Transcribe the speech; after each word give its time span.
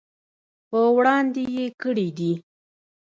په 0.69 0.79
وړاندې 0.95 1.43
یې 1.55 1.65
کړي 1.81 2.07
دي. 2.17 2.33